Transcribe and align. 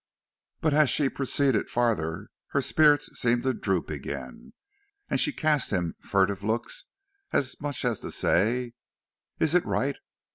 But 0.61 0.73
as 0.73 0.89
she 0.89 1.09
proceeded 1.09 1.69
farther 1.69 2.31
her 2.53 2.61
spirits 2.63 3.07
seemed 3.19 3.43
to 3.43 3.53
droop 3.53 3.91
again, 3.91 4.53
and 5.11 5.19
she 5.19 5.31
cast 5.31 5.69
him 5.69 5.93
furtive 6.01 6.41
looks 6.43 6.85
as 7.31 7.55
much 7.61 7.85
as 7.85 7.99
to 7.99 8.09
say: 8.09 8.73
"Is 9.37 9.53
it 9.53 9.63
right? 9.63 9.97